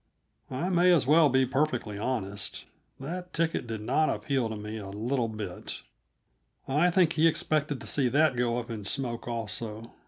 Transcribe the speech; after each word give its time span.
I 0.49 0.69
may 0.69 0.91
as 0.91 1.05
well 1.05 1.29
be 1.29 1.45
perfectly 1.45 1.99
honest! 1.99 2.65
That 2.99 3.33
ticket 3.33 3.67
did 3.67 3.81
not 3.81 4.09
appeal 4.09 4.49
to 4.49 4.55
me 4.55 4.77
a 4.79 4.89
little 4.89 5.27
bit. 5.27 5.83
I 6.67 6.89
think 6.89 7.13
he 7.13 7.27
expected 7.27 7.79
to 7.79 7.85
see 7.85 8.09
that 8.09 8.35
go 8.35 8.57
up 8.57 8.71
in 8.71 8.83
smoke, 8.83 9.27
also. 9.27 9.93